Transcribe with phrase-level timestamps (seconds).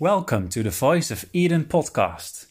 [0.00, 2.46] Welcome to the Voice of EHDEN podcast.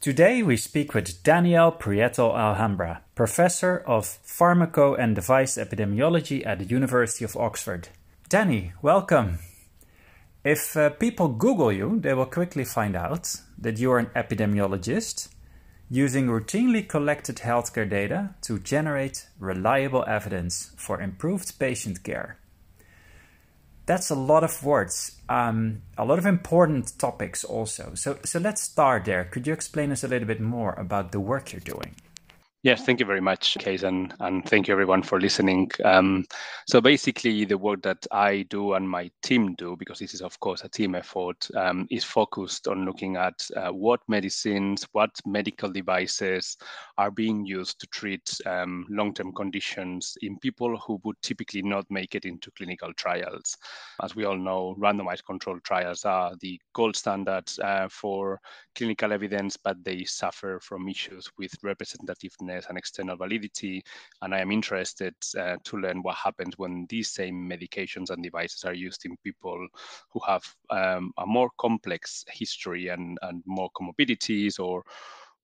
[0.00, 6.64] Today we speak with Daniel Prieto Alhambra, Professor of Pharmaco and Device Epidemiology at the
[6.64, 7.88] University of Oxford.
[8.28, 9.40] Danny, welcome.
[10.44, 15.26] If uh, people Google you, they will quickly find out that you are an epidemiologist
[15.90, 22.38] using routinely collected healthcare data to generate reliable evidence for improved patient care
[23.86, 27.92] that's a lot of words, um, a lot of important topics also.
[27.94, 29.24] So, so let's start there.
[29.24, 31.94] Could you explain us a little bit more about the work you're doing?
[32.66, 35.70] Yes, thank you very much, Kees, and, and thank you everyone for listening.
[35.84, 36.24] Um,
[36.66, 40.40] so basically, the work that I do and my team do, because this is of
[40.40, 45.70] course a team effort, um, is focused on looking at uh, what medicines, what medical
[45.70, 46.56] devices
[46.98, 52.16] are being used to treat um, long-term conditions in people who would typically not make
[52.16, 53.56] it into clinical trials.
[54.02, 58.40] As we all know, randomized controlled trials are the gold standard uh, for
[58.74, 63.82] clinical evidence, but they suffer from issues with representativeness and external validity.
[64.22, 68.64] And I am interested uh, to learn what happens when these same medications and devices
[68.64, 69.66] are used in people
[70.10, 74.82] who have um, a more complex history and, and more comorbidities or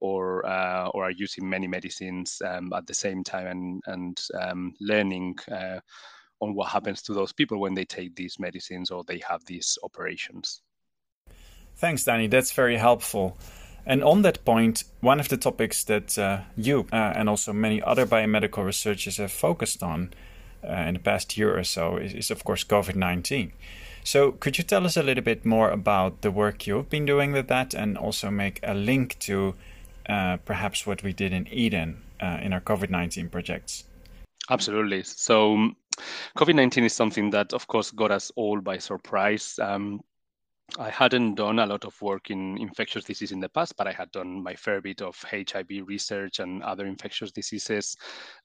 [0.00, 4.74] or uh, or are using many medicines um, at the same time and and um,
[4.80, 5.78] learning uh,
[6.40, 9.78] on what happens to those people when they take these medicines or they have these
[9.84, 10.60] operations.
[11.76, 12.26] Thanks, Danny.
[12.26, 13.38] That's very helpful.
[13.84, 17.82] And on that point, one of the topics that uh, you uh, and also many
[17.82, 20.12] other biomedical researchers have focused on
[20.64, 23.52] uh, in the past year or so is, is of course, COVID 19.
[24.04, 27.32] So, could you tell us a little bit more about the work you've been doing
[27.32, 29.54] with that and also make a link to
[30.08, 33.84] uh, perhaps what we did in EHDEN uh, in our COVID 19 projects?
[34.50, 35.04] Absolutely.
[35.04, 35.76] So, um,
[36.36, 39.58] COVID 19 is something that, of course, got us all by surprise.
[39.60, 40.00] Um,
[40.78, 43.92] I hadn't done a lot of work in infectious disease in the past, but I
[43.92, 47.96] had done my fair bit of HIV research and other infectious diseases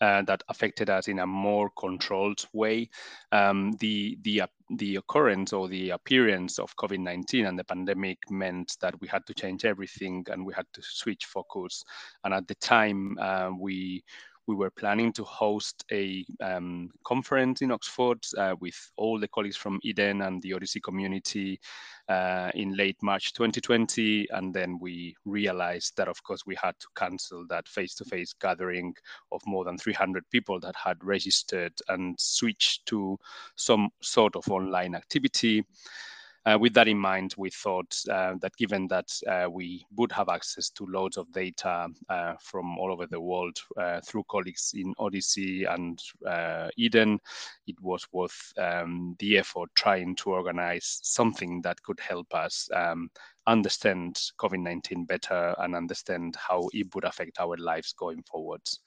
[0.02, 2.90] uh, that affected us in a more controlled way.
[3.32, 8.76] Um, the the uh, the occurrence or the appearance of COVID-19 and the pandemic meant
[8.82, 11.86] that we had to change everything and we had to switch focus.
[12.26, 14.04] And at the time, uh, we
[14.48, 19.58] we were planning to host a um, conference in Oxford uh, with all the colleagues
[19.58, 21.60] from EHDEN and the OHDSI community
[22.08, 24.28] uh, in late March 2020.
[24.32, 28.34] And then we realized that, of course, we had to cancel that face to face
[28.34, 28.96] gathering
[29.34, 33.20] of more than 300 people that had registered and switch to
[33.58, 35.66] some sort of online activity.
[36.48, 40.30] Uh, with that in mind, we thought uh, that given that uh, we would have
[40.30, 41.90] access to loads of data
[42.40, 43.58] from all over the world
[44.06, 46.02] through colleagues in OHDSI and
[46.80, 47.20] EHDEN,
[47.68, 53.10] it was worth um, the effort trying to organize something that could help us um,
[53.46, 58.80] understand COVID 19 better and understand how it would affect our lives going forwards.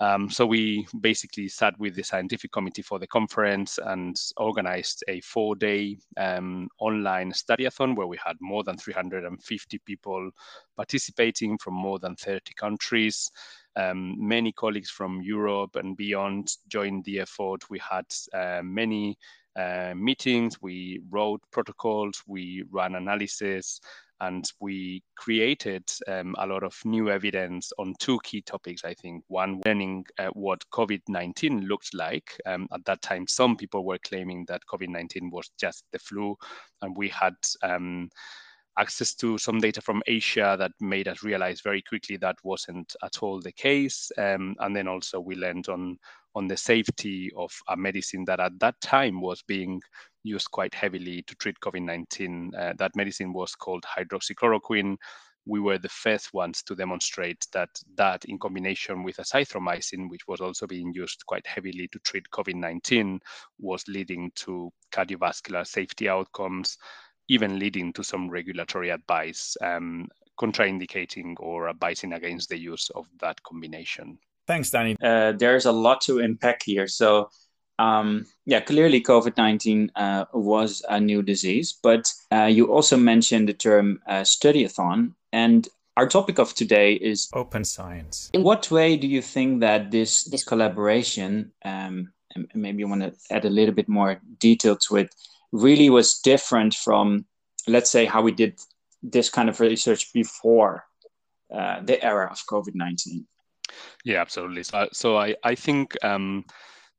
[0.00, 5.20] Um, so we basically sat with the scientific committee for the conference and organized a
[5.22, 10.30] four-day um, online studyathon where we had more than 350 people
[10.76, 13.30] participating from more than 30 countries.
[13.74, 17.68] Um, many colleagues from Europe and beyond joined the effort.
[17.68, 19.18] We had uh, many
[19.56, 23.80] uh, meetings, we wrote protocols, we ran analysis,
[24.20, 29.24] and we created um, a lot of new evidence on two key topics, I think.
[29.28, 32.30] One, learning uh, what COVID 19 looked like.
[32.46, 36.36] Um, at that time, some people were claiming that COVID 19 was just the flu,
[36.82, 38.10] and we had um,
[38.78, 43.22] access to some data from Asia that made us realize very quickly that wasn't at
[43.22, 44.10] all the case.
[44.16, 45.98] Um, and then also we learned on
[46.34, 49.80] on the safety of a medicine that at that time was being
[50.28, 52.52] used quite heavily to treat COVID 19.
[52.54, 54.96] Uh, that medicine was called hydroxychloroquine.
[55.46, 60.40] We were the first ones to demonstrate that that, in combination with azithromycin, which was
[60.40, 63.20] also being used quite heavily to treat COVID 19,
[63.58, 66.76] was leading to cardiovascular safety outcomes,
[67.28, 70.06] even leading to some regulatory advice um,
[70.38, 74.18] contraindicating or advising against the use of that combination.
[74.46, 74.96] Thanks, Danny.
[75.02, 76.86] Uh, there's a lot to unpack here.
[76.86, 77.28] So,
[77.78, 83.48] um, yeah, clearly COVID 19 uh, was a new disease, but uh, you also mentioned
[83.48, 85.14] the term uh, studyathon.
[85.32, 88.30] And our topic of today is open science.
[88.32, 93.02] In what way do you think that this, this collaboration, um, and maybe you want
[93.02, 95.14] to add a little bit more detail to it,
[95.52, 97.26] really was different from,
[97.66, 98.58] let's say, how we did
[99.02, 100.84] this kind of research before
[101.54, 103.26] uh, the era of COVID 19?
[104.04, 104.62] Yeah, absolutely.
[104.64, 106.44] So, so I, I think um,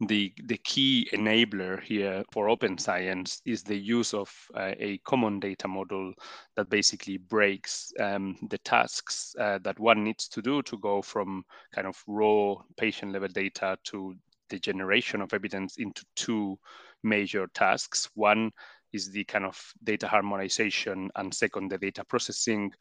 [0.07, 5.39] the the key enabler here for open science is the use of uh, a common
[5.39, 6.13] data model
[6.55, 11.43] that basically breaks um, the tasks uh, that one needs to do to go from
[11.73, 14.15] kind of raw patient level data to
[14.49, 16.57] the generation of evidence into two
[17.03, 18.09] major tasks.
[18.15, 18.51] One
[18.93, 22.71] is the kind of data harmonization, and second, the data processing.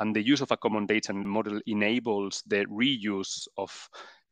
[0.00, 3.88] And the use of a common data model enables the reuse of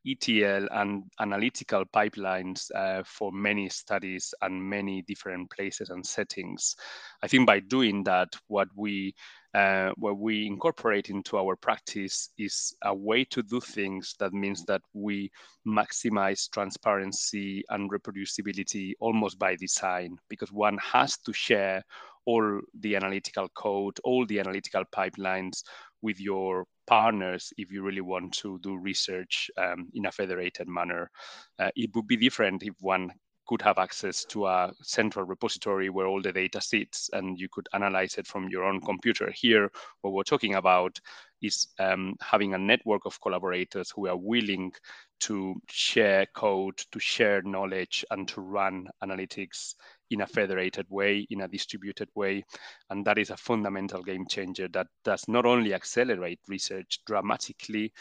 [0.07, 6.77] ETL and analytical pipelines uh, for many studies and many different places and settings.
[7.23, 9.15] I think by doing that, what we
[9.55, 14.65] uh, what we incorporate into our practice is a way to do things that means
[14.67, 15.31] that we
[15.67, 21.83] maximize transparency and reproducibility almost by design because one has to share
[22.27, 25.63] all the analytical code, all the analytical pipelines
[26.07, 31.11] with your partners if you really want to do research um, in a federated manner.
[31.59, 33.11] Uh, it would be different if one
[33.49, 37.69] could have access to a central repository where all the data sits and you could
[37.73, 39.33] analyze it from your own computer.
[39.35, 39.69] Here,
[40.03, 40.99] what we're talking about
[41.43, 44.73] is um, having a network of collaborators who are willing
[45.21, 49.75] to share code, to share knowledge, and to run analytics
[50.11, 52.45] in a federated way, in a distributed way.
[52.91, 57.93] And that is a fundamental game changer that does not only accelerate research dramatically,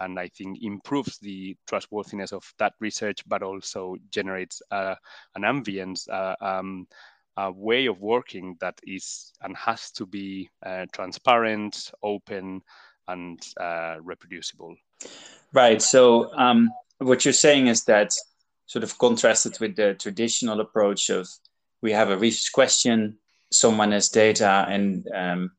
[0.00, 4.94] and I think improves the trustworthiness of that research, but also generates uh,
[5.34, 6.86] an ambience, uh, um,
[7.36, 12.62] a way of working that is and has to be uh, transparent, open,
[13.08, 14.76] and uh, reproducible.
[15.52, 15.82] Right.
[15.82, 18.12] So um, what you're saying is that
[18.66, 21.28] sort of contrasted with the traditional approach of
[21.84, 23.18] we have a research question,
[23.52, 25.50] someone has data, and um,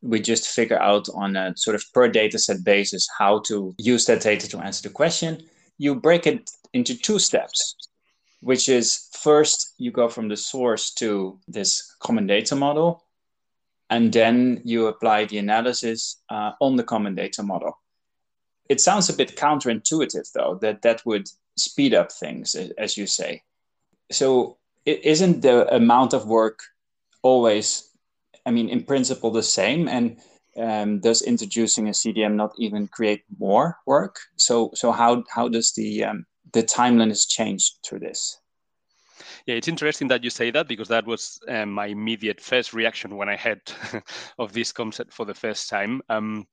[0.00, 4.06] we just figure out on a sort of per data set basis how to use
[4.06, 5.42] that data to answer the question.
[5.78, 7.74] You break it into two steps,
[8.40, 13.04] which is first you go from the source to this common data model,
[13.90, 17.76] and then you apply the analysis uh, on the common data model.
[18.68, 23.42] It sounds a bit counterintuitive, though, that that would speed up things, as you say.
[24.12, 26.60] So isn't the amount of work
[27.22, 27.88] always
[28.46, 29.88] i mean in principle the same?
[29.88, 30.18] And
[30.56, 34.16] um, does introducing a cdm not even create more work?
[34.36, 38.38] So so how how does the um, the timeliness change through this?
[39.46, 43.16] Yeah, it's interesting that you say that because that was um, my immediate first reaction
[43.16, 43.60] when I heard
[44.38, 46.00] of this concept for the first time.
[46.08, 46.46] Um,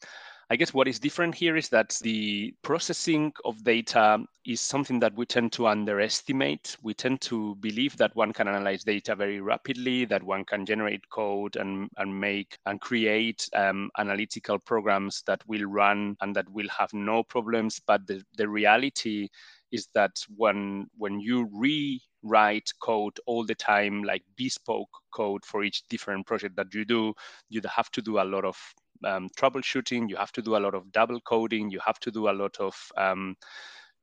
[0.52, 4.18] I guess what is different here is that the processing of data
[4.48, 6.76] is something that we tend to underestimate.
[6.82, 11.08] We tend to believe that one can analyze data very rapidly, that one can generate
[11.12, 16.70] code and, and make and create um, analytical programs that will run and that will
[16.70, 17.80] have no problems.
[17.86, 19.30] But the, the reality
[19.72, 25.88] is that when when you rewrite code all the time like bespoke code for each
[25.90, 27.14] different project that you do
[27.50, 28.58] you have to do a lot of
[29.04, 32.30] um, troubleshooting, you have to do a lot of double coding, you have to do
[32.30, 33.36] a lot of um,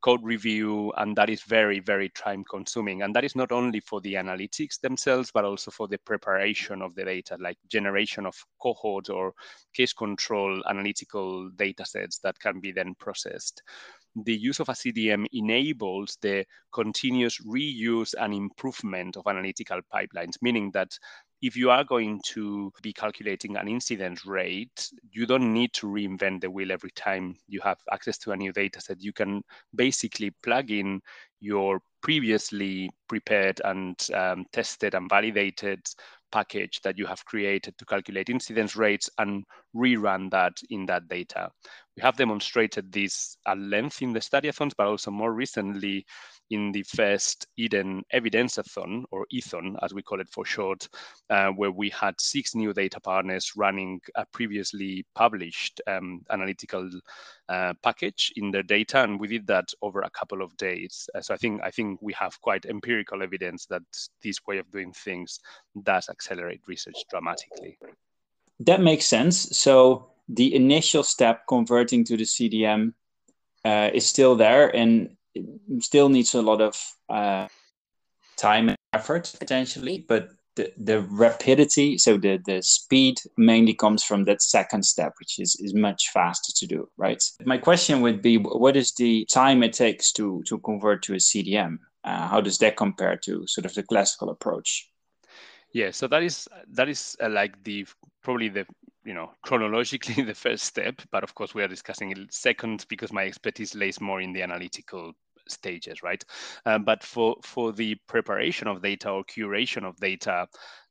[0.03, 3.03] code review, and that is very, very time consuming.
[3.03, 6.95] And that is not only for the analytics themselves, but also for the preparation of
[6.95, 9.33] the data, like generation of cohorts or
[9.75, 13.63] case control analytical data sets that can be then processed
[14.25, 20.71] the use of a CDM enables the continuous reuse and improvement of analytical pipelines, meaning
[20.73, 20.99] that
[21.43, 26.41] if you are going to be calculating an incidence rate, you don't need to reinvent
[26.41, 29.03] the wheel every time you have access to a new data set.
[29.03, 29.43] You can
[29.75, 31.01] basically plug in
[31.41, 35.81] your previously prepared and um, tested and validated
[36.33, 41.51] package that you have created to calculate incidence rates and rerun that in that data.
[41.97, 46.05] We have demonstrated this at length in the study-a-thons, but also more recently
[46.51, 50.89] in the first EHDEN Evidenceathon, or ETHON as we call it for short,
[51.31, 56.89] uh, where we had six new data partners running a previously published um, analytical
[57.49, 61.09] uh, package in their data, and we did that over a couple of days.
[61.15, 63.83] Uh, so I think I think we have quite empirical evidence that
[64.23, 65.41] this way of doing things
[65.83, 67.79] does accelerate research dramatically.
[68.61, 69.57] That makes sense.
[69.57, 72.95] So the initial step converting to the CDM
[73.65, 75.17] uh, is still there, and
[75.81, 76.77] still needs a lot of
[77.09, 77.49] uh,
[78.37, 84.25] time and effort potentially, but the, the rapidity, so the, the speed mainly comes from
[84.25, 87.23] that second step, which is, is much faster to do, right?
[87.45, 91.19] My question would be what is the time it takes to, to convert to a
[91.19, 91.79] CDM?
[92.05, 94.89] Uh, how does that compare to sort of the classical approach?
[95.73, 97.87] Yeah, so that is that is uh, like the
[98.23, 98.65] probably the
[99.05, 103.13] you know chronologically the first step, but of course we are discussing it second because
[103.13, 105.13] my expertise lays more in the analytical
[105.49, 106.25] stages, right?
[106.65, 110.47] Um, but for for the preparation of data or curation of data,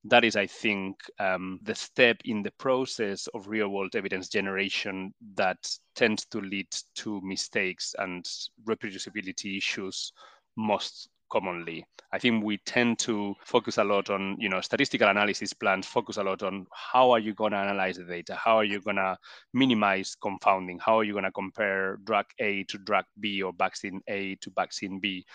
[0.06, 5.14] that is, I think, um, the step in the process of real world evidence generation
[5.36, 5.58] that
[5.96, 8.26] tends to lead to mistakes and
[8.66, 10.12] reproducibility issues
[10.56, 11.86] most commonly.
[12.12, 16.18] I think we tend to focus a lot on, you know, statistical analysis plans focus
[16.18, 18.36] a lot on how are you going to analyze the data?
[18.36, 19.18] How are you going to
[19.54, 20.80] minimize confounding?
[20.80, 24.52] How are you going to compare drug A to drug B or vaccine A to
[24.56, 25.26] vaccine B?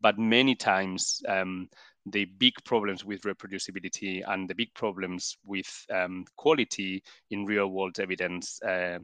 [0.00, 1.68] But many times, um,
[2.06, 7.98] the big problems with reproducibility and the big problems with um, quality in real world
[7.98, 8.98] evidence uh,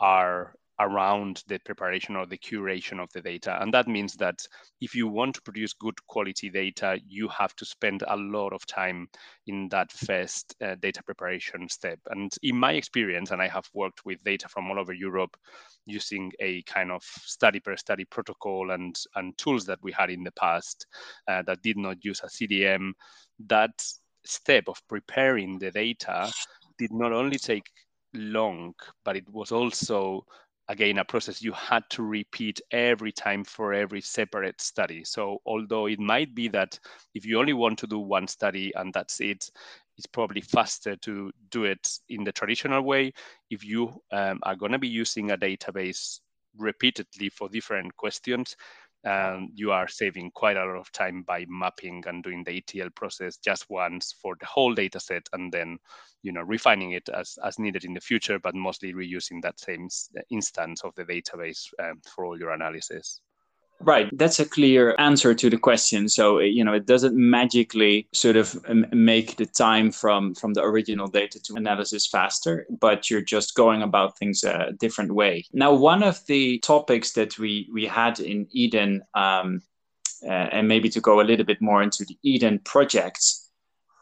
[0.00, 3.60] are around the preparation or the curation of the data.
[3.60, 4.44] And that means that
[4.80, 8.66] if you want to produce good quality data, you have to spend a lot of
[8.66, 9.08] time
[9.46, 11.98] in that first uh, data preparation step.
[12.10, 15.36] And in my experience, and I have worked with data from all over Europe
[15.86, 20.24] using a kind of study per study protocol and, and tools that we had in
[20.24, 20.86] the past
[21.28, 22.92] uh, that did not use a CDM,
[23.46, 23.72] that
[24.24, 26.32] step of preparing the data
[26.78, 27.66] did not only take
[28.14, 28.74] long,
[29.04, 30.24] but it was also
[30.72, 35.04] again a process you had to repeat every time for every separate study.
[35.04, 36.78] So although it might be that
[37.14, 39.50] if you only want to do one study and that's it
[39.98, 43.12] it's probably faster to do it in the traditional way.
[43.50, 46.20] If you um, are going to be using a database
[46.56, 48.56] repeatedly for different questions
[49.04, 52.90] um, you are saving quite a lot of time by mapping and doing the ETL
[52.90, 55.78] process just once for the whole data set and then
[56.22, 59.88] you know refining it as, as needed in the future, but mostly reusing that same
[60.30, 63.20] instance of the database um, for all your analysis.
[63.84, 64.08] Right.
[64.12, 66.08] That's a clear answer to the question.
[66.08, 68.56] So, you know, it doesn't magically sort of
[68.92, 73.82] make the time from, from the original data to analysis faster, but you're just going
[73.82, 75.44] about things a different way.
[75.52, 79.62] Now, one of the topics that we, we had in EHDEN, um,
[80.24, 83.41] uh, and maybe to go a little bit more into the EHDEN projects,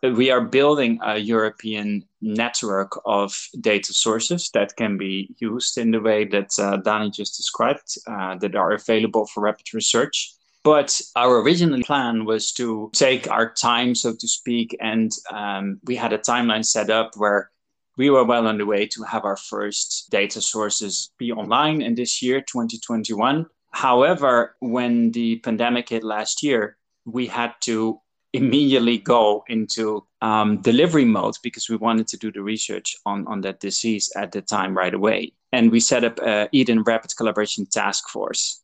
[0.02, 6.00] we are building a European network of data sources that can be used in the
[6.00, 10.33] way that uh, Dani just described, uh, that are available for rapid research.
[10.62, 15.97] But our original plan was to take our time, so to speak, and um, we
[15.97, 17.50] had a timeline set up where
[17.97, 21.95] we were well on the way to have our first data sources be online in
[21.95, 23.47] this year, 2021.
[23.73, 28.00] However, when the pandemic hit last year, we had to
[28.32, 33.40] immediately go into um, delivery mode because we wanted to do the research on, on
[33.40, 35.32] that disease at the time right away.
[35.52, 38.62] And we set up a EHDEN Rapid Collaboration Task Force.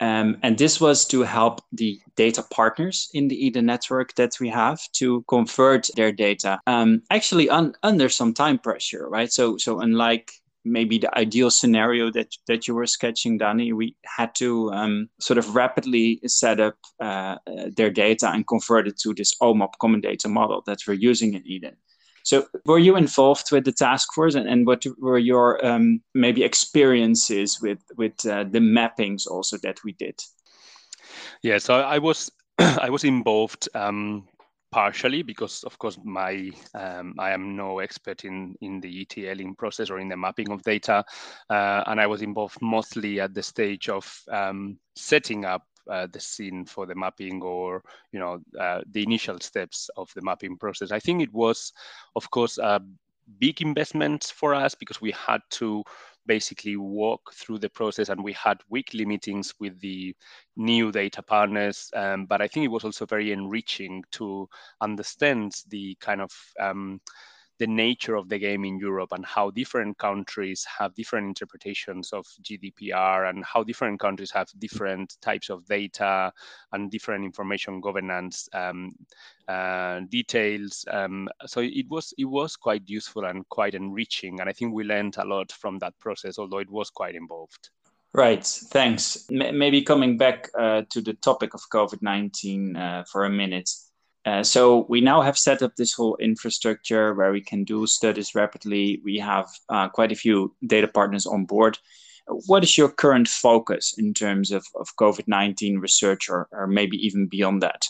[0.00, 4.48] Um, and this was to help the data partners in the EHDEN network that we
[4.50, 9.32] have to convert their data um, actually un- under some time pressure, right?
[9.32, 10.32] So, so unlike
[10.66, 15.38] maybe the ideal scenario that that you were sketching, Danny, we had to um, sort
[15.38, 20.00] of rapidly set up uh, uh their data and convert it to this OMOP common
[20.00, 21.76] data model that we're using in EHDEN.
[22.24, 26.42] So, were you involved with the task force, and, and what were your um, maybe
[26.42, 30.20] experiences with with uh, the mappings also that we did?
[31.42, 34.26] Yeah, so I was I was involved um,
[34.76, 39.88] partially because of course my um, I am no expert in in the ETLing process
[39.88, 41.02] or in the mapping of data
[41.48, 46.20] uh, and I was involved mostly at the stage of um, setting up uh, the
[46.20, 50.92] scene for the mapping or you know uh, the initial steps of the mapping process.
[50.92, 51.72] I think it was
[52.14, 52.82] of course a
[53.38, 55.82] big investment for us because we had to
[56.26, 60.14] basically walk through the process and we had weekly meetings with the
[60.56, 64.48] new data partners um, but i think it was also very enriching to
[64.80, 67.00] understand the kind of um,
[67.58, 72.26] the nature of the game in Europe and how different countries have different interpretations of
[72.42, 76.32] GDPR and how different countries have different types of data
[76.72, 78.92] and different information governance um,
[79.48, 80.84] uh, details.
[80.90, 84.84] Um, so it was it was quite useful and quite enriching, and I think we
[84.84, 87.70] learned a lot from that process, although it was quite involved.
[88.12, 89.26] Right, thanks.
[89.30, 93.70] M- maybe coming back uh, to the topic of COVID 19 uh, for a minute.
[94.26, 98.34] Uh, so we now have set up this whole infrastructure where we can do studies
[98.34, 99.00] rapidly.
[99.04, 101.78] We have uh, quite a few data partners on board.
[102.26, 106.96] What is your current focus in terms of, of COVID 19 research or, or maybe
[107.06, 107.86] even beyond that?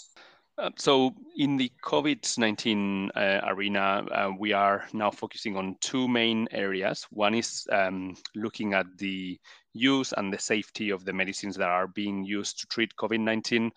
[0.59, 6.07] Uh, so, in the COVID 19 uh, arena, uh, we are now focusing on two
[6.07, 7.07] main areas.
[7.11, 9.39] One is um, looking at the
[9.73, 13.71] use and the safety of the medicines that are being used to treat COVID 19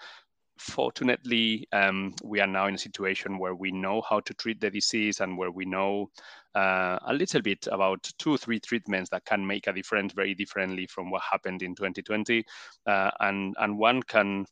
[0.60, 4.70] fortunately, um, we are now in a situation where we know how to treat the
[4.70, 6.10] disease and where we know
[6.56, 10.34] uh, a little bit about two or three treatments that can make a difference very
[10.36, 12.44] differently from what happened in 2020.
[12.86, 14.46] Uh, and, and one can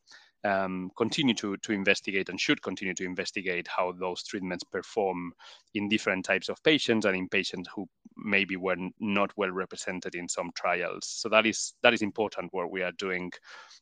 [0.44, 5.34] um, continue to, to investigate and should continue to investigate how those treatments perform
[5.74, 7.88] in different types of patients and in patients who
[8.24, 11.07] maybe were not well represented in some trials.
[11.07, 13.31] So that is that is important work we are doing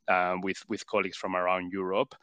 [0.07, 2.15] uh, with with colleagues from around Europe.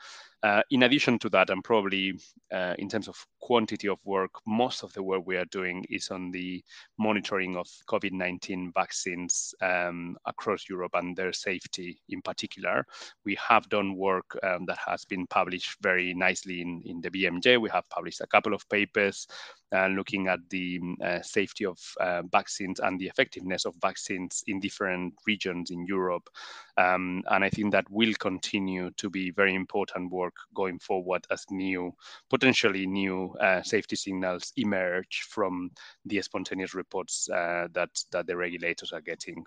[0.43, 2.13] Uh, in addition to that, and probably
[2.53, 6.11] uh, in terms of quantity of work, most of the work we are doing is
[6.11, 6.63] on the
[6.99, 12.87] monitoring of COVID 19 vaccines um, across Europe and their safety in particular.
[13.27, 17.61] We have done work um, that has been published very nicely in, in the BMJ.
[17.61, 19.27] We have published a couple of papers
[19.75, 24.61] uh, looking at the uh, safety of uh, vaccines and the effectiveness of vaccines in
[24.61, 26.29] different regions in Europe.
[26.77, 31.45] Um, and I think that will continue to be very important work going forward as
[31.51, 31.95] new,
[32.31, 35.71] potentially new uh, safety signals emerge from
[36.05, 39.45] the spontaneous reports uh, that, that the regulators are getting.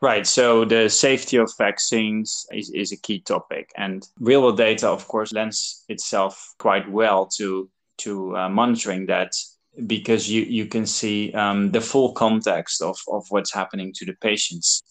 [0.00, 0.26] Right.
[0.26, 3.70] So the safety of vaccines is, is a key topic.
[3.76, 9.32] And real world data, of course, lends itself quite well to to uh, monitoring that
[9.86, 14.14] because you, you can see um, the full context of, of what's happening to the
[14.20, 14.82] patients.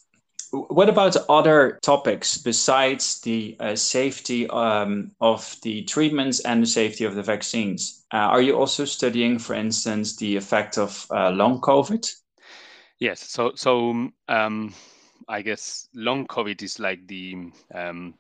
[0.52, 7.06] What about other topics besides the uh, safety um, of the treatments and the safety
[7.06, 8.06] of the vaccines?
[8.14, 12.10] Uh, are you also studying, for instance, the effect of uh, long COVID?
[13.00, 13.22] Yes.
[13.30, 14.74] So, so um,
[15.28, 18.16] I guess long COVID is like the um,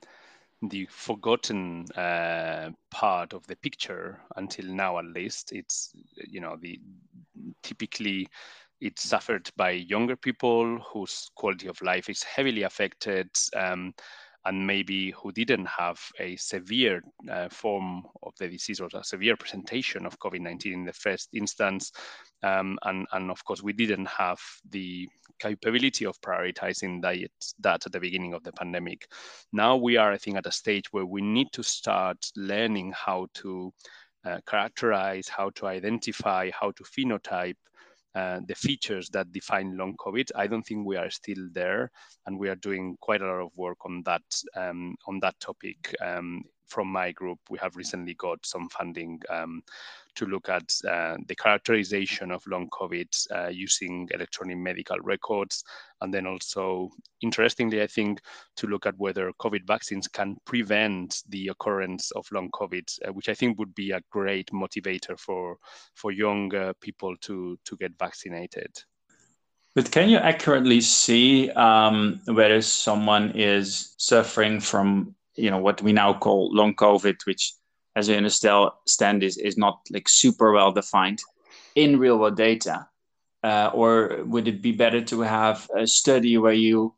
[0.70, 6.80] the forgotten uh, part of the picture until now at least it's you know the
[7.62, 8.28] typically
[8.82, 13.94] it's suffered by younger people whose quality of life is heavily affected um,
[14.46, 17.02] and maybe who didn't have a severe
[17.32, 21.92] uh, form of the disease or a severe presentation of COVID-19 in the first instance.
[22.44, 24.40] Um, and, and of course, we didn't have
[24.70, 29.08] the capability of prioritizing diet, that at the beginning of the pandemic.
[29.52, 33.28] Now we are, I think, at a stage where we need to start learning how
[33.36, 33.74] to
[34.26, 37.56] uh, characterize, how to identify, how to phenotype
[38.16, 40.32] uh, the features that define long COVID.
[40.36, 41.92] I don't think we are still there,
[42.26, 44.24] and we are doing quite a lot of work on that
[44.56, 45.94] um, on that topic.
[46.02, 49.62] Um, from my group, we have recently got some funding um,
[50.16, 55.64] to look at uh, the characterization of long COVID uh, using electronic medical records.
[56.02, 56.90] And then also,
[57.22, 58.22] interestingly, I think,
[58.58, 63.30] to look at whether COVID vaccines can prevent the occurrence of long COVID, uh, which
[63.30, 65.58] I think would be a great motivator for,
[65.94, 66.52] for young
[66.82, 68.72] people to, to get vaccinated.
[69.76, 75.94] But can you accurately see um, whether someone is suffering from, you know, what we
[75.94, 77.54] now call long COVID, which
[77.96, 81.20] as I understand, is, is not like super well defined
[81.76, 82.88] in real world data?
[83.44, 86.96] Uh, or would it be better to have a study where you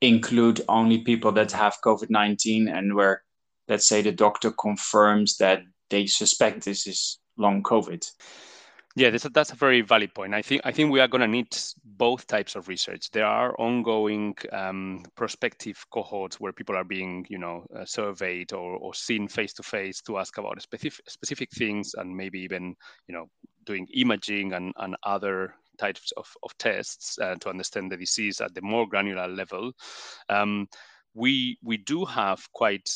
[0.00, 3.22] include only people that have COVID 19 and where,
[3.68, 8.06] let's say, the doctor confirms that they suspect this is long COVID?
[8.94, 10.34] Yeah, that's a, that's a very valid point.
[10.34, 11.56] I think I think we are going to need
[12.02, 13.12] both types of research.
[13.12, 18.76] There are ongoing um, prospective cohorts where people are being, you know, uh, surveyed or,
[18.78, 22.74] or seen face to face to ask about specific specific things, and maybe even,
[23.06, 23.26] you know,
[23.66, 28.52] doing imaging and, and other types of, of tests uh, to understand the disease at
[28.52, 29.70] the more granular level.
[30.28, 30.66] Um,
[31.14, 32.90] we we do have quite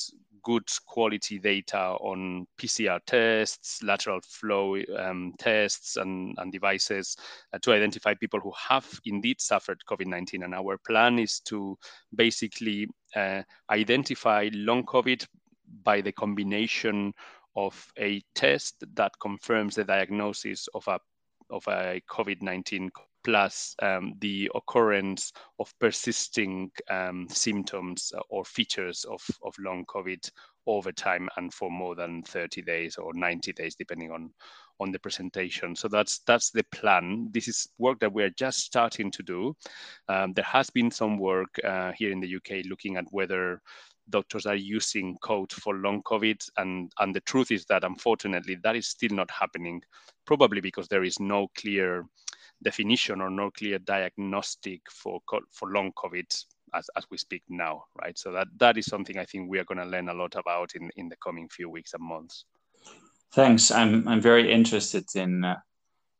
[0.47, 7.17] good quality data on PCR tests, lateral flow um, tests, and, and devices
[7.53, 10.45] uh, to identify people who have indeed suffered COVID 19.
[10.45, 11.77] And our plan is to
[12.15, 15.27] basically uh, identify long COVID
[15.83, 17.13] by the combination
[17.57, 21.01] of a test that confirms the diagnosis of a
[21.51, 22.91] of a COVID 19
[23.27, 30.31] plus um, the occurrence of persisting um, symptoms or features of, of long COVID
[30.69, 34.31] over time and for more than 30 days or 90 days, depending on,
[34.79, 35.75] on the presentation.
[35.75, 37.29] So that's that's the plan.
[37.33, 39.57] This is work that we're just starting to do.
[40.09, 43.61] Um, there has been some work uh, here in the UK looking at whether
[44.11, 46.49] doctors are using code for long COVID.
[46.59, 49.83] And, and the truth is that unfortunately, that is still not happening,
[50.27, 52.07] probably because there is no clear
[52.63, 55.21] definition or no clear diagnostic for
[55.53, 58.19] for long COVID as, as we speak now, right?
[58.19, 60.75] So that that is something I think we are going to learn a lot about
[60.75, 62.45] in in the coming few weeks and months.
[63.33, 63.71] Thanks.
[63.71, 65.57] I'm I'm very interested in uh,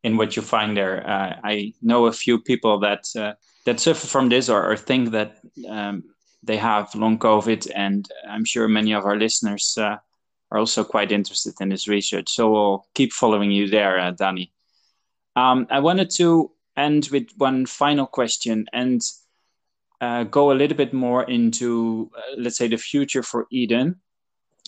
[0.03, 1.07] in what you find there.
[1.09, 3.33] Uh, I know a few people that uh,
[3.65, 6.03] that suffer from this or, or think that um,
[6.43, 9.97] they have long COVID, and I'm sure many of our listeners uh,
[10.51, 12.29] are also quite interested in this research.
[12.29, 14.51] So we'll keep following you there, uh, Danny.
[15.37, 19.01] Um, I wanted to end with one final question and
[20.01, 23.95] uh, go a little bit more into, uh, let's say, the future for EHDEN.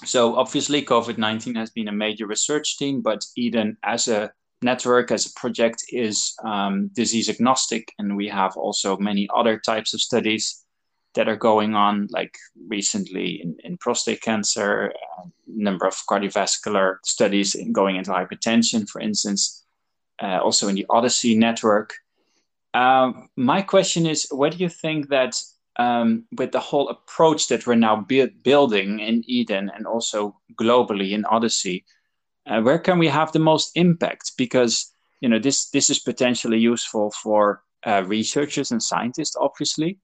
[0.06, 5.12] So obviously, COVID nineteen has been a major research team, but EHDEN as a network
[5.12, 10.02] as a project is um, disease agnostic, and we have also many other types of
[10.02, 10.66] studies
[11.16, 17.56] that are going on, like recently in, in prostate cancer, a number of cardiovascular studies
[17.56, 19.59] in going into hypertension, for instance,
[20.22, 21.96] uh, also in the OHDSI network.
[22.74, 25.42] Um, my question is, what do you think that
[25.78, 31.12] um, with the whole approach that we're now bu- building in EHDEN and also globally
[31.12, 31.84] in OHDSI,
[32.48, 34.34] uh, where can we have the most impact?
[34.38, 40.00] Because you know this this is potentially useful for uh, researchers and scientists, obviously,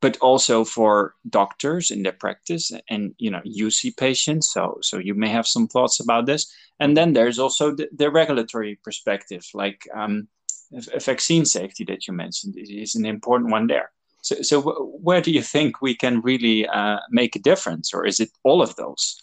[0.00, 4.52] but also for doctors in their practice and you know see patients.
[4.52, 6.52] So so you may have some thoughts about this.
[6.80, 10.28] And then there's also the, the regulatory perspective like um,
[10.72, 13.90] vaccine safety that you mentioned is an important one there.
[14.22, 14.60] So, so
[15.02, 18.62] where do you think we can really uh, make a difference or is it all
[18.62, 19.22] of those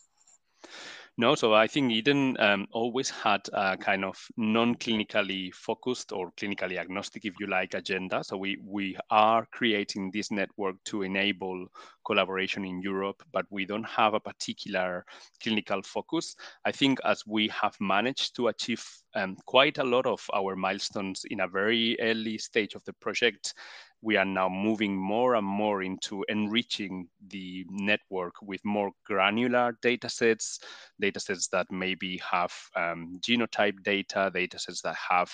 [1.20, 6.78] no, so I think EHDEN um, always had a kind of non-clinically focused or clinically
[6.78, 8.24] agnostic, if you like, agenda.
[8.24, 11.68] So we we are creating this network to enable
[12.06, 15.06] collaboration in Europe, but we don't have a particular
[15.42, 16.36] clinical focus.
[16.66, 21.26] I think as we have managed to achieve um, quite a lot of our milestones
[21.32, 23.56] in a very early stage of the project,
[24.02, 30.10] we are now moving more and more into enriching the network with more granular data
[30.10, 30.60] sets,
[31.00, 35.32] data sets that maybe have um, genotype data, data sets that have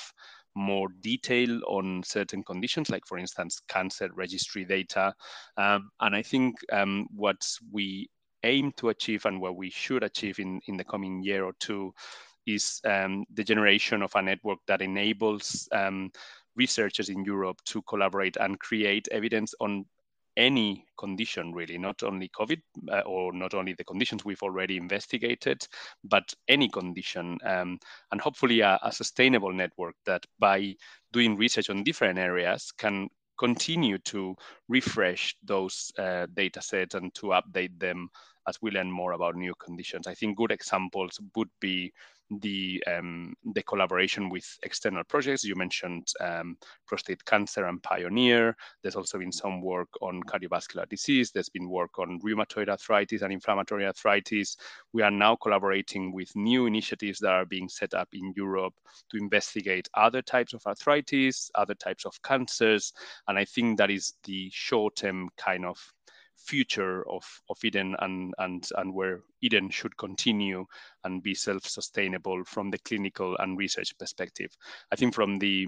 [0.55, 5.13] more detail on certain conditions, like for instance, cancer registry data.
[5.57, 8.09] Um, and I think um, what we
[8.43, 11.93] aim to achieve and what we should achieve in, in the coming year or two
[12.45, 16.11] is um, the generation of a network that enables um,
[16.55, 19.85] researchers in Europe to collaborate and create evidence on
[20.35, 22.59] any condition really not only covid
[22.91, 25.67] uh, or not only the conditions we've already investigated
[26.03, 27.77] but any condition um,
[28.11, 30.73] and hopefully a, a, sustainable network that by
[31.11, 34.35] doing research on different areas can continue to
[34.69, 38.09] refresh those uh, data sets and to update them
[38.47, 40.07] as we learn more about new conditions.
[40.07, 41.93] I think good examples would be
[42.39, 45.43] the um, the collaboration with external projects.
[45.43, 46.57] You mentioned um,
[46.87, 48.55] prostate cancer and Pioneer.
[48.81, 51.31] There's also been some work on cardiovascular disease.
[51.31, 54.57] There's been work on rheumatoid arthritis and inflammatory arthritis.
[54.93, 58.73] We are now collaborating with new initiatives that are being set up in Europe
[59.11, 62.93] to investigate other types of arthritis, other types of cancers,
[63.27, 65.77] and I think that is the short-term kind of
[66.43, 70.65] future of, of EHDEN and, and, and where EHDEN should continue
[71.03, 74.55] and be self-sustainable from the clinical and research perspective.
[74.91, 75.67] I think from the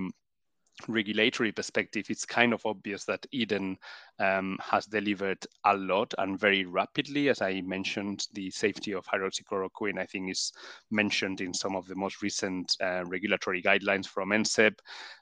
[0.87, 3.77] regulatory perspective, it's kind of obvious that EHDEN
[4.19, 7.29] um, has delivered a lot and very rapidly.
[7.29, 10.51] As I mentioned, the safety of hydroxychloroquine, I think, is
[10.91, 14.77] mentioned in some of the most recent uh, regulatory guidelines from NCEP.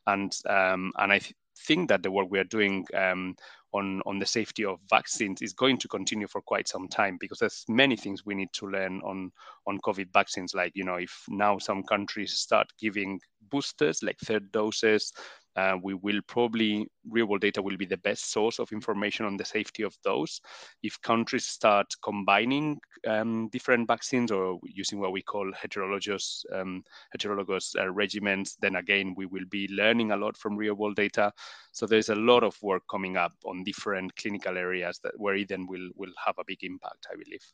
[0.08, 3.36] And, um, and I th- think that the work we are doing um,
[3.74, 7.40] on, on the safety of vaccines is going to continue for quite some time because
[7.40, 9.32] there's many things we need to learn on,
[9.68, 10.54] on COVID vaccines.
[10.54, 15.14] Like, you know, if now some countries start giving boosters, like third doses,
[15.56, 19.38] uh, we will probably real world data will be the best source of information on
[19.38, 20.42] the safety of those.
[20.82, 26.84] If countries start combining um, different vaccines or using what we call heterologous um,
[27.16, 31.32] heterologous uh, regimens, then again we will be learning a lot from real world data.
[31.72, 35.68] So there's a lot of work coming up on different clinical areas that where EHDEN
[35.68, 37.46] will will have a big impact, I believe.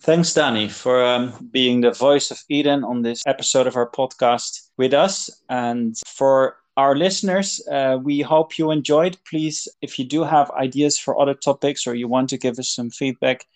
[0.00, 4.68] Thanks, Danny, for um, being the voice of EHDEN on this episode of our podcast
[4.76, 5.30] with us.
[5.48, 9.16] And for our listeners, uh, we hope you enjoyed.
[9.28, 12.68] Please, if you do have ideas for other topics or you want to give us
[12.68, 13.46] some feedback,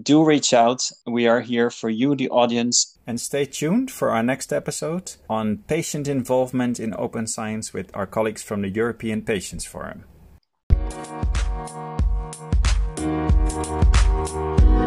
[0.00, 0.90] do reach out.
[1.06, 2.98] We are here for you, the audience.
[3.06, 8.06] And stay tuned for our next episode on patient involvement in open science with our
[8.06, 10.04] colleagues from the European Patients Forum.